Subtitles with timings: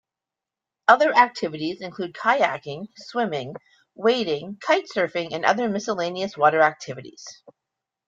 [0.87, 3.53] Other activities include kayaking, swimming,
[3.93, 7.23] wading, kite surfing and other miscellaneous water activities.